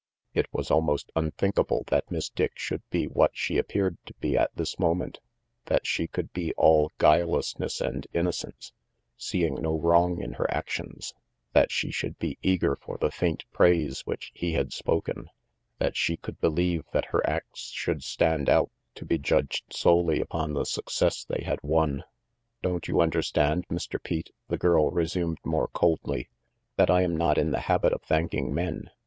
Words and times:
It 0.33 0.47
was 0.51 0.71
almost 0.71 1.11
unthinkable 1.15 1.83
that 1.91 2.09
Miss 2.09 2.27
Dick 2.31 2.57
should 2.57 2.81
be 2.89 3.05
what 3.05 3.29
she 3.37 3.59
appeared 3.59 3.99
to 4.07 4.15
be 4.15 4.35
at 4.35 4.49
this 4.55 4.79
moment, 4.79 5.19
that 5.65 5.85
she 5.85 6.07
could 6.07 6.33
be 6.33 6.53
all 6.53 6.91
guilelessness 6.97 7.79
and 7.79 8.07
innocence, 8.11 8.73
seeing 9.15 9.61
no 9.61 9.77
wrong 9.79 10.19
in 10.19 10.33
her 10.33 10.49
actions, 10.49 11.13
that 11.53 11.71
she 11.71 11.91
should 11.91 12.17
be 12.17 12.39
eager 12.41 12.75
for 12.75 12.97
the 12.97 13.11
faint 13.11 13.45
praise 13.53 14.01
which 14.07 14.31
he 14.33 14.53
had 14.53 14.73
spoken, 14.73 15.29
that 15.77 15.95
she 15.95 16.17
could 16.17 16.41
believe 16.41 16.83
that 16.93 17.05
her 17.13 17.21
acts 17.29 17.69
should 17.69 18.01
stand 18.01 18.49
out 18.49 18.71
to 18.95 19.05
be 19.05 19.19
judged 19.19 19.71
solely 19.71 20.19
upon 20.19 20.53
the 20.53 20.65
success 20.65 21.23
they 21.23 21.43
had 21.43 21.61
won. 21.61 22.03
"Don't 22.63 22.87
you 22.87 23.01
understand, 23.01 23.67
Mr. 23.67 24.01
Pete," 24.01 24.31
the 24.47 24.57
girl 24.57 24.89
resumed 24.89 25.37
more 25.43 25.67
coldly, 25.67 26.27
"that 26.75 26.89
I 26.89 27.03
am 27.03 27.15
not 27.15 27.37
in 27.37 27.51
the 27.51 27.59
habit 27.69 27.93
of 27.93 28.01
thanking 28.01 28.51
men. 28.51 28.89